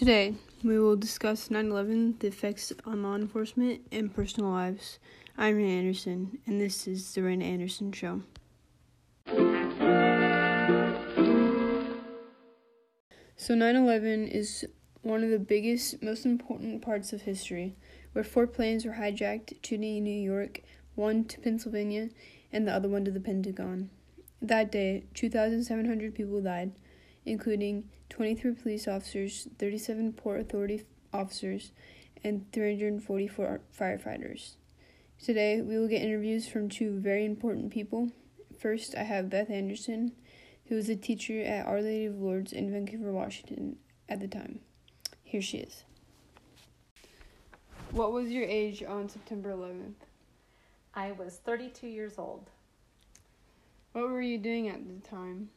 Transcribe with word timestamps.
Today, 0.00 0.32
we 0.64 0.78
will 0.78 0.96
discuss 0.96 1.50
9 1.50 1.66
11, 1.66 2.16
the 2.20 2.28
effects 2.28 2.72
on 2.86 3.02
law 3.02 3.16
enforcement, 3.16 3.82
and 3.92 4.14
personal 4.14 4.50
lives. 4.50 4.98
I'm 5.36 5.58
Ray 5.58 5.72
Anderson, 5.72 6.38
and 6.46 6.58
this 6.58 6.88
is 6.88 7.12
The 7.12 7.20
Raina 7.20 7.42
Anderson 7.42 7.92
Show. 7.92 8.22
So, 13.36 13.54
9 13.54 13.76
11 13.76 14.28
is 14.28 14.64
one 15.02 15.22
of 15.22 15.28
the 15.28 15.38
biggest, 15.38 16.02
most 16.02 16.24
important 16.24 16.80
parts 16.80 17.12
of 17.12 17.20
history, 17.20 17.76
where 18.14 18.24
four 18.24 18.46
planes 18.46 18.86
were 18.86 18.92
hijacked, 18.92 19.60
two 19.60 19.76
to 19.76 20.00
New 20.00 20.18
York, 20.18 20.62
one 20.94 21.24
to 21.24 21.38
Pennsylvania, 21.40 22.08
and 22.50 22.66
the 22.66 22.72
other 22.72 22.88
one 22.88 23.04
to 23.04 23.10
the 23.10 23.20
Pentagon. 23.20 23.90
That 24.40 24.72
day, 24.72 25.04
2,700 25.12 26.14
people 26.14 26.40
died, 26.40 26.72
including 27.30 27.84
23 28.08 28.54
police 28.54 28.88
officers, 28.88 29.46
37 29.58 30.12
Port 30.14 30.40
Authority 30.40 30.84
officers, 31.12 31.72
and 32.24 32.50
344 32.52 33.60
firefighters. 33.78 34.56
Today, 35.22 35.60
we 35.60 35.78
will 35.78 35.88
get 35.88 36.02
interviews 36.02 36.48
from 36.48 36.68
two 36.68 36.98
very 36.98 37.24
important 37.24 37.70
people. 37.70 38.10
First, 38.58 38.94
I 38.96 39.04
have 39.04 39.30
Beth 39.30 39.50
Anderson, 39.50 40.12
who 40.66 40.74
was 40.74 40.88
a 40.88 40.96
teacher 40.96 41.42
at 41.42 41.66
Our 41.66 41.80
Lady 41.80 42.06
of 42.06 42.16
Lourdes 42.16 42.52
in 42.52 42.72
Vancouver, 42.72 43.12
Washington 43.12 43.76
at 44.08 44.20
the 44.20 44.28
time. 44.28 44.60
Here 45.22 45.42
she 45.42 45.58
is. 45.58 45.84
What 47.92 48.12
was 48.12 48.30
your 48.30 48.44
age 48.44 48.82
on 48.82 49.08
September 49.08 49.50
11th? 49.50 49.94
I 50.94 51.12
was 51.12 51.40
32 51.44 51.86
years 51.86 52.18
old. 52.18 52.50
What 53.92 54.08
were 54.08 54.20
you 54.20 54.38
doing 54.38 54.68
at 54.68 54.80
the 54.86 55.08
time? 55.08 55.50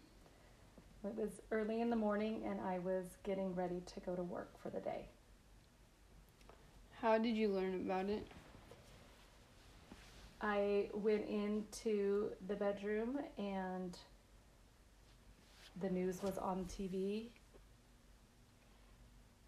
It 1.06 1.16
was 1.16 1.42
early 1.52 1.82
in 1.82 1.90
the 1.90 1.96
morning 1.98 2.44
and 2.46 2.62
I 2.62 2.80
was 2.80 3.06
getting 3.24 3.54
ready 3.54 3.82
to 3.86 4.00
go 4.00 4.16
to 4.16 4.24
work 4.24 4.52
for 4.62 4.70
the 4.70 4.80
day. 4.80 5.10
How 7.02 7.18
did 7.18 7.36
you 7.36 7.50
learn 7.50 7.76
about 7.76 8.10
it? 8.10 8.26
I 10.42 10.90
went 10.94 11.28
into 11.28 12.32
the 12.48 12.56
bedroom 12.56 13.20
and 13.38 13.98
the 15.82 15.90
news 15.90 16.24
was 16.24 16.38
on 16.38 16.66
TV 16.66 17.28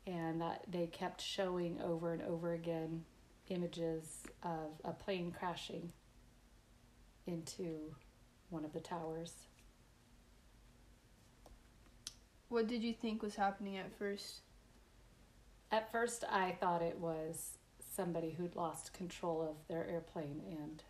and 0.07 0.41
that 0.41 0.65
they 0.69 0.87
kept 0.87 1.21
showing 1.21 1.79
over 1.81 2.11
and 2.11 2.21
over 2.23 2.53
again 2.53 3.05
images 3.49 4.23
of 4.43 4.71
a 4.83 4.91
plane 4.91 5.33
crashing 5.37 5.91
into 7.27 7.95
one 8.49 8.65
of 8.65 8.73
the 8.73 8.79
towers. 8.79 9.47
What 12.49 12.67
did 12.67 12.83
you 12.83 12.93
think 12.93 13.21
was 13.21 13.35
happening 13.35 13.77
at 13.77 13.97
first? 13.97 14.41
At 15.71 15.91
first, 15.91 16.23
I 16.29 16.51
thought 16.59 16.81
it 16.81 16.99
was 16.99 17.57
somebody 17.95 18.31
who'd 18.31 18.55
lost 18.55 18.93
control 18.93 19.41
of 19.41 19.67
their 19.67 19.87
airplane 19.87 20.41
and 20.49 20.83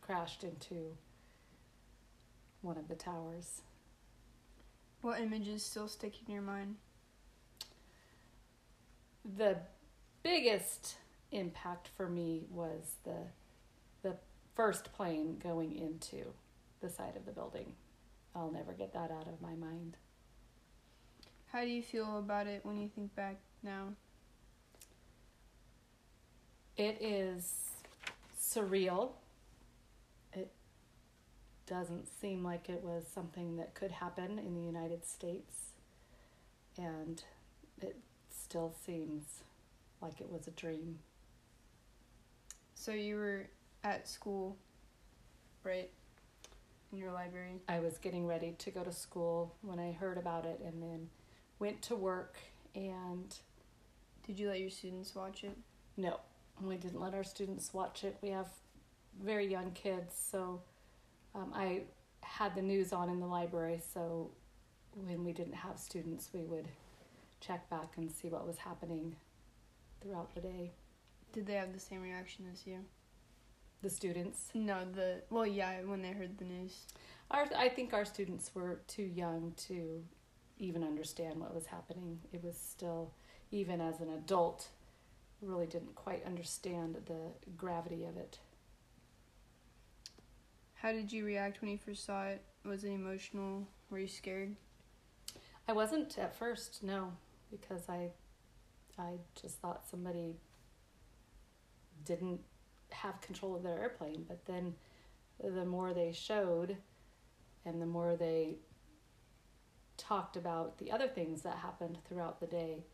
crashed 0.00 0.42
into 0.42 0.96
one 2.62 2.78
of 2.78 2.88
the 2.88 2.94
towers. 2.94 3.62
What 5.02 5.20
images 5.20 5.62
still 5.62 5.88
stick 5.88 6.14
in 6.26 6.32
your 6.32 6.42
mind? 6.42 6.76
The 9.36 9.58
biggest 10.22 10.96
impact 11.32 11.88
for 11.96 12.08
me 12.08 12.44
was 12.50 12.96
the 13.04 13.28
the 14.02 14.16
first 14.54 14.92
plane 14.92 15.38
going 15.42 15.76
into 15.76 16.32
the 16.80 16.88
side 16.88 17.16
of 17.16 17.26
the 17.26 17.32
building. 17.32 17.74
I'll 18.34 18.50
never 18.50 18.72
get 18.72 18.92
that 18.94 19.10
out 19.10 19.26
of 19.26 19.40
my 19.40 19.54
mind. 19.54 19.96
How 21.52 21.62
do 21.62 21.68
you 21.68 21.82
feel 21.82 22.18
about 22.18 22.46
it 22.46 22.60
when 22.64 22.80
you 22.80 22.88
think 22.94 23.14
back 23.16 23.36
now? 23.62 23.88
It 26.76 26.98
is 27.00 27.70
surreal. 28.40 29.10
It 30.32 30.52
doesn't 31.66 32.06
seem 32.20 32.44
like 32.44 32.68
it 32.68 32.84
was 32.84 33.04
something 33.12 33.56
that 33.56 33.74
could 33.74 33.90
happen 33.90 34.38
in 34.38 34.54
the 34.54 34.60
United 34.60 35.04
States. 35.04 35.72
And 36.78 37.22
it 37.82 37.96
still 38.30 38.72
seems 38.86 39.24
like 40.00 40.20
it 40.20 40.30
was 40.30 40.46
a 40.46 40.52
dream. 40.52 41.00
So 42.74 42.92
you 42.92 43.16
were 43.16 43.46
at 43.82 44.08
school, 44.08 44.56
right? 45.64 45.90
In 46.92 46.98
your 46.98 47.10
library? 47.10 47.60
I 47.68 47.80
was 47.80 47.98
getting 47.98 48.26
ready 48.26 48.54
to 48.58 48.70
go 48.70 48.84
to 48.84 48.92
school 48.92 49.56
when 49.62 49.80
I 49.80 49.90
heard 49.92 50.16
about 50.16 50.46
it 50.46 50.60
and 50.64 50.80
then 50.80 51.08
went 51.60 51.80
to 51.82 51.94
work 51.94 52.36
and 52.74 53.34
Did 54.26 54.38
you 54.40 54.48
let 54.48 54.58
your 54.60 54.70
students 54.70 55.14
watch 55.14 55.44
it? 55.44 55.56
no, 55.96 56.18
we 56.62 56.76
didn't 56.76 57.00
let 57.00 57.14
our 57.14 57.24
students 57.24 57.72
watch 57.72 58.04
it. 58.04 58.16
We 58.22 58.30
have 58.30 58.48
very 59.22 59.46
young 59.46 59.70
kids, 59.72 60.14
so 60.30 60.62
um, 61.34 61.52
I 61.54 61.82
had 62.22 62.54
the 62.54 62.62
news 62.62 62.92
on 62.92 63.08
in 63.10 63.20
the 63.20 63.26
library, 63.26 63.80
so 63.94 64.30
when 64.94 65.24
we 65.24 65.32
didn't 65.32 65.54
have 65.54 65.78
students, 65.78 66.30
we 66.32 66.40
would 66.40 66.68
check 67.40 67.68
back 67.70 67.92
and 67.96 68.10
see 68.10 68.28
what 68.28 68.46
was 68.46 68.58
happening 68.58 69.14
throughout 70.00 70.34
the 70.34 70.40
day. 70.40 70.70
Did 71.32 71.46
they 71.46 71.54
have 71.54 71.72
the 71.72 71.80
same 71.80 72.02
reaction 72.02 72.44
as 72.52 72.66
you? 72.66 72.78
The 73.82 73.90
students, 73.90 74.50
No, 74.54 74.84
the 74.84 75.22
well, 75.30 75.46
yeah, 75.46 75.80
when 75.84 76.02
they 76.02 76.12
heard 76.12 76.36
the 76.38 76.44
news. 76.44 76.84
our 77.30 77.46
I 77.56 77.68
think 77.70 77.94
our 77.94 78.04
students 78.04 78.50
were 78.54 78.80
too 78.86 79.02
young 79.04 79.54
to 79.68 80.02
even 80.60 80.84
understand 80.84 81.40
what 81.40 81.54
was 81.54 81.66
happening. 81.66 82.20
It 82.32 82.44
was 82.44 82.56
still, 82.56 83.12
even 83.50 83.80
as 83.80 84.00
an 84.00 84.10
adult, 84.10 84.68
really 85.40 85.66
didn't 85.66 85.94
quite 85.94 86.24
understand 86.24 86.96
the 87.06 87.32
gravity 87.56 88.04
of 88.04 88.16
it. 88.16 88.38
How 90.74 90.92
did 90.92 91.12
you 91.12 91.24
react 91.24 91.60
when 91.60 91.70
you 91.70 91.78
first 91.78 92.04
saw 92.04 92.26
it? 92.26 92.42
Was 92.64 92.84
it 92.84 92.90
emotional? 92.90 93.66
Were 93.90 93.98
you 93.98 94.08
scared? 94.08 94.54
I 95.66 95.72
wasn't 95.72 96.18
at 96.18 96.36
first, 96.36 96.82
no, 96.82 97.12
because 97.50 97.88
I 97.88 98.10
I 98.98 99.14
just 99.40 99.58
thought 99.60 99.88
somebody 99.90 100.36
didn't 102.04 102.40
have 102.90 103.20
control 103.20 103.56
of 103.56 103.62
their 103.62 103.78
airplane, 103.78 104.24
but 104.28 104.44
then 104.44 104.74
the 105.42 105.64
more 105.64 105.94
they 105.94 106.12
showed 106.12 106.76
and 107.64 107.80
the 107.80 107.86
more 107.86 108.16
they 108.16 108.56
talked 110.00 110.36
about 110.36 110.78
the 110.78 110.90
other 110.90 111.06
things 111.06 111.42
that 111.42 111.58
happened 111.58 111.98
throughout 112.08 112.40
the 112.40 112.46
day, 112.46 112.84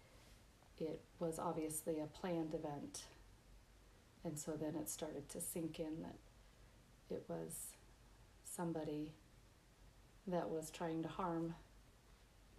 it 0.79 1.01
was 1.19 1.39
obviously 1.39 2.01
a 2.01 2.07
planned 2.07 2.55
event. 2.55 3.05
And 4.25 4.39
so 4.39 4.53
then 4.53 4.75
it 4.75 4.89
started 4.89 5.29
to 5.31 5.41
sink 5.41 5.79
in 5.79 6.03
that 6.03 6.17
it 7.15 7.25
was 7.29 7.69
somebody 8.45 9.13
that 10.27 10.51
was 10.51 10.71
trying 10.71 11.03
to 11.05 11.09
harm 11.09 11.55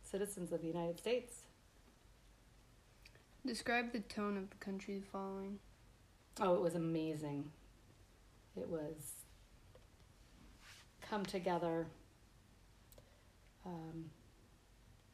citizens 0.01 0.53
of 0.53 0.61
the 0.61 0.67
United 0.67 0.97
States. 0.97 1.41
Describe 3.45 3.91
the 3.91 3.99
tone 3.99 4.37
of 4.37 4.49
the 4.49 4.55
country 4.57 5.03
following. 5.11 5.59
Oh, 6.39 6.55
it 6.55 6.61
was 6.61 6.75
amazing. 6.75 7.51
It 8.55 8.69
was 8.69 9.25
come 11.01 11.25
together. 11.25 11.87
Um, 13.65 14.05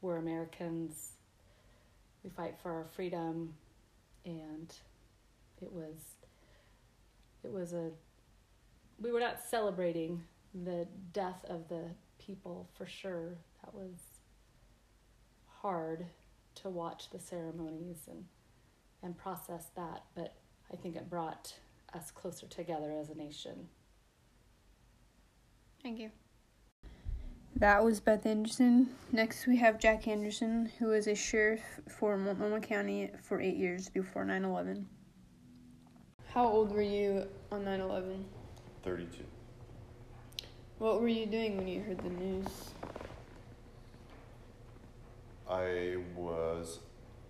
we're 0.04 0.18
Americans. 0.18 1.14
We 2.24 2.30
fight 2.30 2.56
for 2.62 2.72
our 2.72 2.86
freedom, 2.96 3.56
and 4.26 4.72
it 5.62 5.72
was 5.72 5.96
it 7.44 7.52
was 7.52 7.74
a 7.74 7.90
we 9.02 9.12
were 9.12 9.20
not 9.20 9.40
celebrating 9.40 10.22
the 10.64 10.88
death 11.14 11.44
of 11.50 11.68
the 11.70 11.86
people 12.20 12.70
for 12.78 12.86
sure. 12.86 13.38
That 13.64 13.74
was 13.74 13.98
hard 15.62 16.06
to 16.56 16.70
watch 16.70 17.10
the 17.10 17.20
ceremonies 17.20 18.08
and 18.10 18.26
and 19.02 19.18
process 19.18 19.66
that, 19.76 20.04
but 20.16 20.36
I 20.72 20.76
think 20.76 20.96
it 20.96 21.10
brought 21.10 21.54
us 21.94 22.12
closer 22.12 22.48
together 22.48 22.92
as 22.92 23.10
a 23.10 23.16
nation. 23.16 23.68
Thank 25.82 26.00
you. 26.00 26.12
That 27.64 27.82
was 27.82 28.02
Beth 28.02 28.26
Anderson. 28.26 28.90
Next, 29.14 29.48
we 29.48 29.56
have 29.56 29.80
Jack 29.80 30.06
Anderson, 30.10 30.70
who 30.78 30.88
was 30.88 31.08
a 31.08 31.16
sheriff 31.16 31.62
for 31.88 32.18
Multnomah 32.18 32.60
County 32.60 33.10
for 33.22 33.40
eight 33.40 33.56
years 33.56 33.88
before 33.88 34.26
9 34.26 34.44
11. 34.44 34.86
How 36.34 36.46
old 36.46 36.74
were 36.74 36.82
you 36.82 37.26
on 37.54 37.64
9 37.64 37.80
11? 37.80 38.26
32. 38.84 39.24
What 40.78 41.00
were 41.00 41.08
you 41.08 41.26
doing 41.26 41.56
when 41.56 41.70
you 41.70 41.80
heard 41.80 42.00
the 42.00 42.10
news? 42.10 42.48
I 45.50 45.96
was 46.18 46.80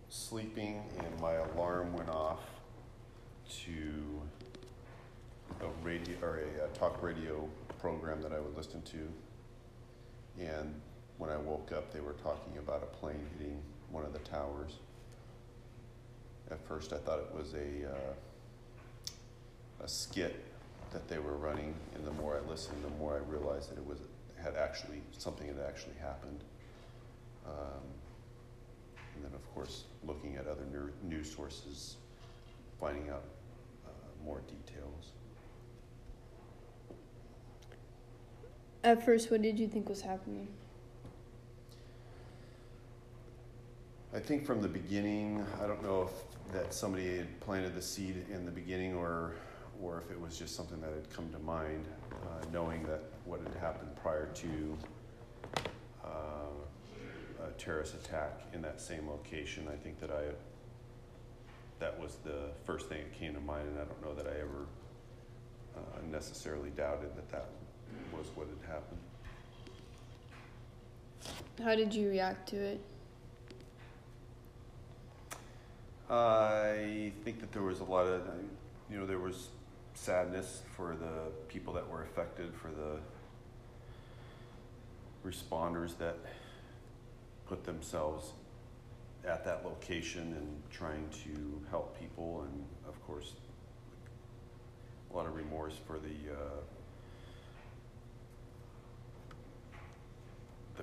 sleeping 0.09 0.81
and 0.97 1.21
my 1.21 1.33
alarm 1.33 1.93
went 1.93 2.09
off 2.09 2.41
to 3.65 4.19
a 5.61 5.67
radio 5.85 6.15
or 6.23 6.39
a, 6.39 6.63
uh 6.63 6.67
talk 6.73 7.03
radio 7.03 7.47
program 7.79 8.19
that 8.23 8.33
I 8.33 8.39
would 8.39 8.57
listen 8.57 8.81
to. 8.81 9.07
And 10.39 10.73
when 11.17 11.29
I 11.29 11.37
woke 11.37 11.71
up, 11.71 11.93
they 11.93 11.99
were 11.99 12.13
talking 12.13 12.57
about 12.57 12.83
a 12.83 12.97
plane 12.97 13.25
hitting 13.37 13.61
one 13.91 14.03
of 14.03 14.13
the 14.13 14.19
towers. 14.19 14.77
At 16.51 16.65
first, 16.67 16.91
I 16.93 16.97
thought 16.97 17.19
it 17.19 17.33
was 17.33 17.53
a 17.53 17.89
uh, 17.89 18.13
a 19.83 19.87
skit 19.87 20.43
that 20.91 21.07
they 21.07 21.19
were 21.19 21.35
running, 21.35 21.73
and 21.95 22.05
the 22.05 22.11
more 22.11 22.37
I 22.37 22.49
listened, 22.49 22.83
the 22.83 22.97
more 22.97 23.15
I 23.15 23.31
realized 23.31 23.71
that 23.71 23.77
it 23.77 23.85
was 23.85 23.99
had 24.41 24.55
actually 24.55 25.01
something 25.17 25.47
had 25.47 25.59
actually 25.65 25.95
happened. 26.01 26.43
Um, 27.45 27.83
and 29.15 29.25
then, 29.25 29.33
of 29.33 29.53
course, 29.53 29.83
looking 30.05 30.35
at 30.35 30.47
other 30.47 30.65
news 31.03 31.33
sources, 31.33 31.97
finding 32.79 33.09
out 33.09 33.23
uh, 33.85 34.25
more 34.25 34.41
details. 34.41 35.11
At 38.83 39.05
first, 39.05 39.31
what 39.31 39.41
did 39.41 39.57
you 39.57 39.67
think 39.67 39.87
was 39.87 40.01
happening? 40.01 40.47
I 44.13 44.19
think 44.19 44.45
from 44.45 44.61
the 44.61 44.67
beginning, 44.67 45.45
I 45.63 45.67
don't 45.67 45.81
know 45.81 46.03
if 46.03 46.53
that 46.53 46.73
somebody 46.73 47.17
had 47.17 47.39
planted 47.39 47.75
the 47.75 47.81
seed 47.81 48.25
in 48.31 48.45
the 48.45 48.51
beginning 48.51 48.93
or 48.93 49.35
or 49.81 50.03
if 50.05 50.11
it 50.11 50.19
was 50.19 50.37
just 50.37 50.55
something 50.55 50.79
that 50.81 50.91
had 50.91 51.09
come 51.09 51.29
to 51.31 51.39
mind, 51.39 51.85
uh, 52.11 52.45
knowing 52.53 52.83
that 52.83 53.03
what 53.25 53.39
had 53.41 53.55
happened 53.55 53.89
prior 54.01 54.27
to 54.27 54.77
uh, 56.05 57.47
a 57.47 57.51
terrorist 57.57 57.95
attack 57.95 58.41
in 58.53 58.61
that 58.61 58.79
same 58.79 59.09
location. 59.09 59.67
I 59.71 59.75
think 59.75 59.99
that 59.99 60.11
I 60.11 60.25
that 61.79 61.97
was 61.99 62.17
the 62.23 62.51
first 62.65 62.87
thing 62.87 62.99
that 62.99 63.13
came 63.17 63.33
to 63.33 63.41
mind, 63.41 63.67
and 63.69 63.79
I 63.79 63.85
don't 63.85 64.01
know 64.01 64.13
that 64.13 64.27
I 64.27 64.39
ever 64.41 64.67
uh, 65.75 66.01
necessarily 66.11 66.69
doubted 66.69 67.15
that 67.15 67.29
that 67.29 67.47
was 68.23 68.35
what 68.35 68.47
had 68.47 68.73
happened. 68.73 68.99
How 71.63 71.75
did 71.75 71.93
you 71.93 72.09
react 72.09 72.49
to 72.49 72.57
it? 72.57 72.81
I 76.09 77.11
think 77.23 77.39
that 77.39 77.51
there 77.51 77.63
was 77.63 77.79
a 77.79 77.83
lot 77.83 78.07
of, 78.07 78.21
you 78.89 78.97
know, 78.97 79.05
there 79.05 79.19
was 79.19 79.49
sadness 79.93 80.61
for 80.75 80.95
the 80.95 81.31
people 81.47 81.73
that 81.73 81.87
were 81.89 82.03
affected, 82.03 82.53
for 82.53 82.69
the 82.69 82.99
responders 85.27 85.97
that 85.97 86.17
put 87.47 87.63
themselves 87.63 88.33
at 89.25 89.45
that 89.45 89.65
location 89.65 90.33
and 90.37 90.61
trying 90.71 91.09
to 91.23 91.61
help 91.69 91.97
people, 91.99 92.45
and 92.49 92.65
of 92.87 93.01
course, 93.05 93.33
a 95.11 95.15
lot 95.15 95.25
of 95.25 95.35
remorse 95.35 95.75
for 95.87 95.97
the 95.97 96.33
uh, 96.33 96.61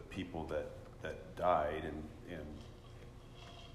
the 0.00 0.14
people 0.14 0.44
that 0.44 0.70
that 1.02 1.37
died, 1.37 1.85
and 1.85 2.02
and 2.31 2.47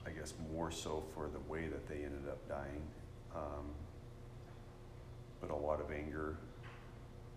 I 0.06 0.10
guess 0.10 0.34
more 0.52 0.72
so 0.72 1.04
for 1.14 1.28
the 1.28 1.40
way 1.52 1.68
that 1.68 1.88
they 1.88 1.96
ended 1.96 2.28
up 2.28 2.48
dying. 2.48 2.82
Um, 3.36 3.66
but 5.42 5.52
a 5.52 5.56
lot 5.56 5.80
of 5.82 5.92
anger 5.92 6.38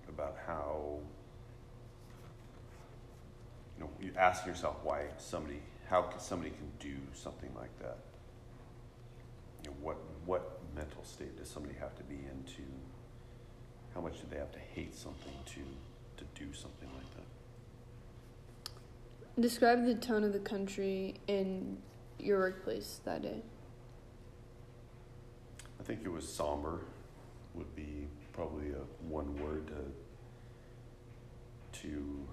about 0.09 0.37
how 0.47 0.99
you 3.77 3.85
know 3.85 3.91
you 4.01 4.13
ask 4.17 4.47
yourself 4.47 4.77
why 4.83 5.05
somebody 5.19 5.61
how 5.89 6.03
can 6.03 6.21
somebody 6.21 6.51
can 6.51 6.71
do 6.79 6.97
something 7.13 7.51
like 7.55 7.77
that 7.81 7.99
you 9.63 9.71
know 9.71 9.77
what 9.83 9.99
what 10.25 10.61
mental 10.75 11.05
state 11.05 11.37
does 11.37 11.51
somebody 11.51 11.75
have 11.79 11.95
to 11.97 12.05
be 12.05 12.15
in 12.15 12.45
to 12.45 12.63
how 13.95 14.01
much 14.01 14.15
do 14.21 14.27
they 14.31 14.39
have 14.39 14.53
to 14.53 14.61
hate 14.75 14.95
something 14.95 15.35
to 15.45 15.61
to 16.17 16.25
do 16.35 16.53
something 16.55 16.89
like 16.97 17.15
that 17.15 17.38
describe 19.41 19.85
the 19.85 19.95
tone 19.95 20.25
of 20.25 20.33
the 20.33 20.39
country 20.39 21.15
in 21.27 21.79
your 22.19 22.39
workplace 22.39 23.01
that 23.05 23.23
day 23.23 23.43
i 25.81 25.83
think 25.83 26.01
it 26.05 26.09
was 26.09 26.27
somber 26.29 26.81
would 27.55 27.75
be 27.75 28.07
probably 28.33 28.71
a 28.71 29.09
one 29.09 29.37
word 29.43 29.67
to 29.69 29.75
to 31.73 32.29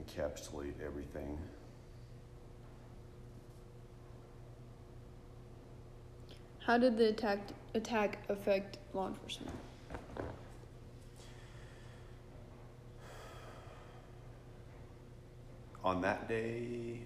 encapsulate 0.00 0.74
everything. 0.84 1.38
How 6.60 6.78
did 6.78 6.96
the 6.96 7.08
attack 7.08 7.38
attack 7.74 8.18
affect 8.28 8.78
law 8.92 9.08
enforcement? 9.08 9.50
On 15.86 16.00
that 16.00 16.28
day, 16.28 16.98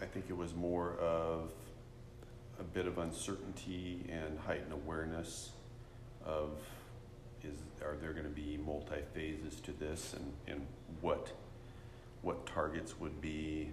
I 0.00 0.04
think 0.04 0.26
it 0.28 0.36
was 0.36 0.54
more 0.54 0.92
of 0.92 1.50
a 2.60 2.62
bit 2.62 2.86
of 2.86 2.98
uncertainty 2.98 4.04
and 4.08 4.38
heightened 4.38 4.72
awareness 4.72 5.50
of 6.24 6.50
is 7.42 7.56
are 7.84 7.96
there 8.00 8.12
going 8.12 8.26
to 8.26 8.30
be 8.30 8.60
multi 8.64 9.00
phases 9.12 9.58
to 9.62 9.72
this 9.72 10.14
and, 10.14 10.32
and 10.46 10.66
what 11.00 11.32
what 12.22 12.46
targets 12.46 13.00
would 13.00 13.20
be 13.20 13.70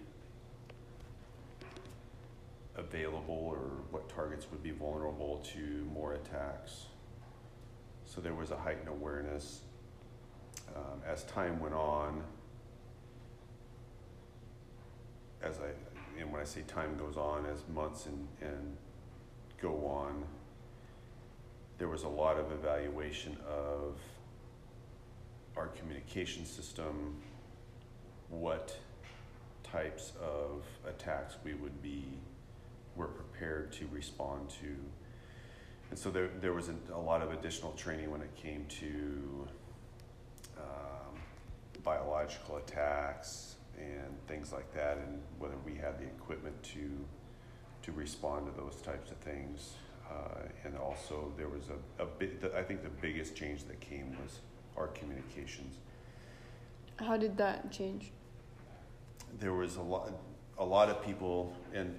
available 2.78 3.54
or 3.54 3.60
what 3.92 4.10
targets 4.10 4.48
would 4.50 4.64
be 4.64 4.72
vulnerable 4.72 5.46
to 5.54 5.88
more 5.94 6.14
attacks. 6.14 6.88
So 8.06 8.20
there 8.20 8.34
was 8.34 8.50
a 8.50 8.58
heightened 8.58 8.90
awareness. 8.90 9.62
Um, 10.76 11.02
as 11.06 11.24
time 11.26 11.60
went 11.60 11.76
on, 11.76 12.24
as 15.44 15.60
I, 15.60 16.20
and 16.20 16.32
when 16.32 16.42
I 16.42 16.46
say 16.46 16.62
time 16.62 16.98
goes 16.98 17.18
on, 17.18 17.46
as 17.46 17.64
months 17.74 18.06
and, 18.06 18.28
and 18.42 18.78
go 19.62 19.86
on, 19.88 20.24
there 21.78 21.88
was 21.88 22.04
a 22.04 22.08
lot 22.08 22.38
of 22.38 22.52
evaluation 22.52 23.38
of 23.48 23.98
our 25.58 25.68
communication 25.68 26.46
system, 26.46 27.16
what 28.30 28.78
types 29.64 30.14
of 30.22 30.64
attacks 30.88 31.36
we 31.44 31.54
would 31.56 31.82
be 31.82 32.06
were 32.96 33.08
prepared 33.08 33.72
to 33.72 33.88
respond 33.92 34.50
to. 34.50 34.76
And 35.90 36.00
so 36.00 36.10
there, 36.10 36.30
there 36.40 36.54
was 36.54 36.70
a, 36.94 36.98
lot 36.98 37.22
of 37.22 37.32
additional 37.32 37.74
training 37.74 38.12
when 38.12 38.22
it 38.22 38.34
came 38.36 38.66
to 38.80 39.48
um, 40.58 41.20
biological 41.84 42.58
attacks 42.58 43.56
and 43.82 44.28
things 44.28 44.52
like 44.52 44.74
that, 44.74 44.98
and 44.98 45.22
whether 45.40 45.58
we 45.66 45.76
had 45.76 46.00
the 46.00 46.06
equipment 46.06 46.62
to 46.64 47.06
to 47.84 47.92
respond 47.92 48.46
to 48.46 48.62
those 48.62 48.76
types 48.82 49.12
of 49.12 49.18
things. 49.18 49.74
Uh, 50.10 50.44
and 50.66 50.78
also, 50.78 51.32
there 51.38 51.48
was 51.48 51.64
a, 51.70 52.04
a 52.04 52.06
bit, 52.06 52.52
I 52.56 52.62
think 52.62 52.84
the 52.84 52.90
biggest 52.90 53.36
change 53.36 53.64
that 53.66 53.80
came 53.80 54.16
was 54.22 54.40
our 54.78 54.88
communications. 54.88 55.78
How 56.98 57.18
did 57.18 57.38
that 57.38 57.72
change? 57.72 58.12
There 59.40 59.54
was 59.54 59.78
a 59.78 59.82
lot, 59.82 60.12
a 60.58 60.66
lot 60.66 60.90
of 60.90 61.04
people, 61.04 61.56
and 61.74 61.98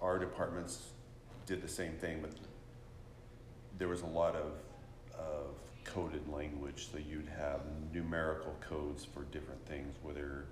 our 0.00 0.18
departments 0.18 0.88
did 1.46 1.62
the 1.62 1.68
same 1.68 1.92
thing, 1.92 2.18
but 2.20 2.32
there 3.78 3.88
was 3.88 4.02
a 4.02 4.06
lot 4.06 4.34
of, 4.34 4.52
of 5.16 5.54
coded 5.84 6.28
language. 6.28 6.88
So 6.92 6.98
you'd 6.98 7.28
have 7.28 7.60
numerical 7.92 8.56
codes 8.60 9.04
for 9.04 9.24
different 9.24 9.64
things, 9.66 9.94
whether 10.02 10.46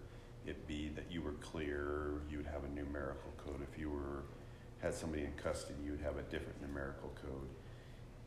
it 0.50 0.66
be 0.66 0.90
that 0.94 1.10
you 1.10 1.22
were 1.22 1.32
clear, 1.32 2.20
you'd 2.30 2.46
have 2.46 2.64
a 2.64 2.68
numerical 2.68 3.32
code. 3.44 3.60
If 3.72 3.78
you 3.78 3.90
were 3.90 4.24
had 4.82 4.94
somebody 4.94 5.22
in 5.22 5.32
custody, 5.32 5.78
you 5.84 5.92
would 5.92 6.00
have 6.00 6.16
a 6.16 6.22
different 6.22 6.60
numerical 6.60 7.10
code. 7.22 7.48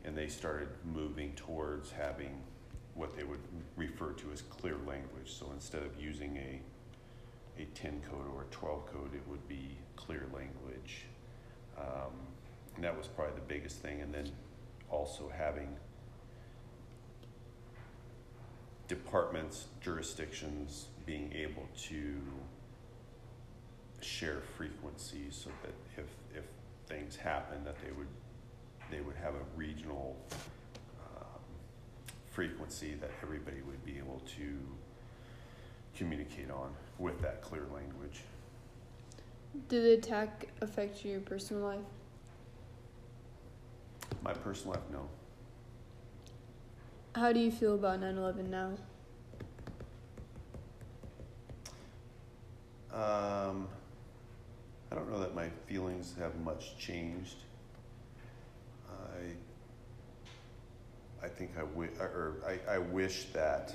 And 0.04 0.16
they 0.16 0.28
started 0.28 0.68
moving 0.84 1.32
towards 1.34 1.90
having 1.90 2.42
what 2.94 3.16
they 3.16 3.24
would 3.24 3.40
refer 3.76 4.12
to 4.12 4.32
as 4.32 4.42
clear 4.42 4.76
language. 4.86 5.32
So 5.32 5.50
instead 5.52 5.82
of 5.82 6.00
using 6.00 6.36
a 6.36 6.60
a 7.56 7.64
10 7.66 8.02
code 8.10 8.26
or 8.34 8.42
a 8.42 8.46
12 8.46 8.86
code, 8.86 9.14
it 9.14 9.22
would 9.28 9.46
be 9.46 9.76
clear 9.94 10.26
language. 10.34 11.04
Um, 11.78 12.12
and 12.74 12.84
that 12.84 12.96
was 12.96 13.06
probably 13.06 13.36
the 13.36 13.46
biggest 13.46 13.76
thing. 13.76 14.00
And 14.00 14.12
then 14.12 14.32
also 14.90 15.30
having 15.36 15.76
departments, 18.88 19.66
jurisdictions 19.80 20.86
being 21.06 21.32
able 21.34 21.68
to 21.88 22.16
share 24.00 24.42
frequencies 24.56 25.34
so 25.44 25.50
that 25.62 25.72
if, 25.96 26.38
if 26.38 26.44
things 26.86 27.16
happen 27.16 27.64
that 27.64 27.76
they 27.82 27.90
would 27.92 28.08
they 28.90 29.00
would 29.00 29.16
have 29.16 29.34
a 29.34 29.56
regional 29.56 30.16
um, 31.00 31.40
frequency 32.30 32.94
that 33.00 33.10
everybody 33.22 33.62
would 33.62 33.82
be 33.84 33.96
able 33.98 34.20
to 34.36 34.58
communicate 35.96 36.50
on 36.50 36.70
with 36.98 37.20
that 37.22 37.40
clear 37.42 37.66
language. 37.72 38.20
Did 39.68 39.84
the 39.84 39.92
attack 39.94 40.48
affect 40.60 41.04
your 41.04 41.20
personal 41.20 41.62
life? 41.62 41.78
My 44.22 44.32
personal 44.32 44.74
life, 44.74 44.84
no. 44.92 45.08
How 47.14 47.32
do 47.32 47.40
you 47.40 47.50
feel 47.50 47.74
about 47.74 48.00
9 48.00 48.16
11 48.16 48.50
now? 48.50 48.72
Um, 52.94 53.66
I 54.92 54.94
don't 54.94 55.10
know 55.10 55.18
that 55.18 55.34
my 55.34 55.48
feelings 55.66 56.14
have 56.20 56.36
much 56.40 56.78
changed. 56.78 57.38
I, 58.88 59.34
I 61.26 61.28
think 61.28 61.50
I 61.56 61.62
wi- 61.62 61.90
or 61.98 62.34
I, 62.46 62.74
I 62.74 62.78
wish 62.78 63.24
that 63.32 63.74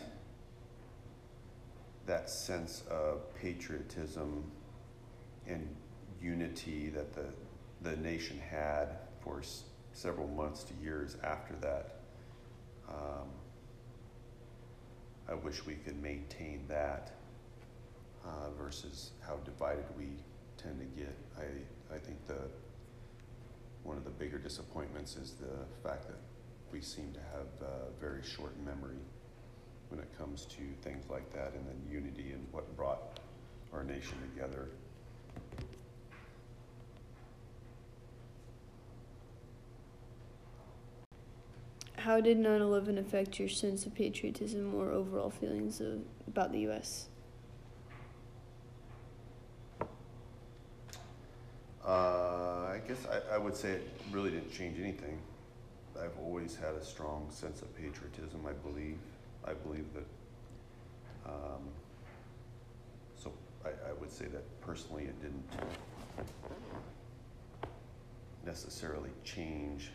that 2.06 2.30
sense 2.30 2.84
of 2.90 3.22
patriotism 3.36 4.50
and 5.48 5.68
unity 6.22 6.90
that 6.90 7.14
the, 7.14 7.26
the 7.82 7.98
nation 7.98 8.40
had 8.50 9.00
for 9.22 9.40
s- 9.40 9.64
several 9.92 10.28
months 10.30 10.64
to 10.64 10.74
years 10.82 11.18
after 11.24 11.56
that. 11.62 12.00
Um, 12.88 13.28
I 15.30 15.34
wish 15.36 15.66
we 15.66 15.74
could 15.76 16.02
maintain 16.02 16.64
that 16.70 17.12
uh, 18.26 18.50
versus 18.58 19.12
how 19.26 19.38
divided 19.46 19.86
we 19.98 20.08
tend 20.58 20.80
to 20.80 20.86
get. 21.02 21.16
I, 21.38 21.96
I 21.96 21.98
think 21.98 22.26
the 22.28 22.42
one 23.84 23.98
of 23.98 24.04
the 24.04 24.10
bigger 24.12 24.38
disappointments 24.38 25.16
is 25.16 25.34
the 25.34 25.88
fact 25.88 26.08
that 26.08 26.18
we 26.72 26.82
seem 26.82 27.12
to 27.14 27.20
have 27.20 27.70
a 27.70 28.00
very 28.00 28.22
short 28.24 28.54
memory 28.64 29.00
when 29.90 30.00
it 30.00 30.08
comes 30.18 30.46
to 30.46 30.62
things 30.82 31.06
like 31.10 31.32
that 31.34 31.54
and 31.54 31.66
then 31.66 31.82
unity 31.92 32.32
and 32.32 32.46
what 32.52 32.76
brought 32.76 33.20
our 33.74 33.84
nation 33.84 34.18
together. 34.34 34.68
How 41.98 42.22
did 42.22 42.38
9 42.38 42.62
11 42.62 42.98
affect 42.98 43.40
your 43.40 43.50
sense 43.50 43.86
of 43.86 43.94
patriotism 43.94 44.74
or 44.74 44.90
overall 44.90 45.30
feelings 45.30 45.82
of, 45.82 46.00
about 46.28 46.52
the 46.52 46.60
U.S.? 46.62 47.08
Uh, 51.89 52.67
I 52.72 52.81
guess 52.88 53.08
I, 53.12 53.34
I 53.34 53.38
would 53.39 53.55
say 53.55 53.72
it 53.72 53.91
really 54.12 54.29
didn't 54.29 54.51
change 54.51 54.79
anything. 54.79 55.19
I've 56.00 56.15
always 56.24 56.55
had 56.55 56.75
a 56.75 56.86
strong 56.86 57.25
sense 57.31 57.63
of 57.63 57.75
patriotism, 57.75 58.46
I 58.48 58.51
believe. 58.51 59.00
I 59.43 59.53
believe 59.53 59.88
that. 59.96 60.05
Um, 61.25 61.63
so 63.15 63.34
I, 63.65 63.69
I 63.69 63.93
would 64.00 64.12
say 64.12 64.25
that 64.25 64.62
personally 64.62 65.05
it 65.05 65.19
didn't 65.19 65.43
necessarily 68.46 69.10
change 69.24 69.89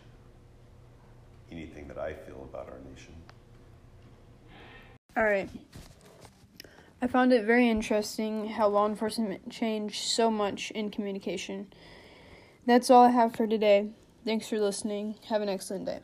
anything 1.53 1.87
that 1.87 1.99
I 1.99 2.13
feel 2.13 2.49
about 2.53 2.71
our 2.71 2.79
nation. 2.91 3.15
All 5.17 5.23
right. 5.23 5.49
I 7.05 7.07
found 7.07 7.35
it 7.35 7.45
very 7.45 7.69
interesting 7.69 8.49
how 8.49 8.69
law 8.69 8.87
enforcement 8.87 9.51
changed 9.51 10.03
so 10.03 10.31
much 10.31 10.71
in 10.71 10.91
communication. 10.91 11.67
That's 12.65 12.89
all 12.89 13.05
I 13.05 13.11
have 13.11 13.37
for 13.37 13.47
today. 13.47 13.91
Thanks 14.25 14.49
for 14.49 14.59
listening. 14.59 15.17
Have 15.29 15.43
an 15.43 15.51
excellent 15.51 15.85
day. 15.85 16.01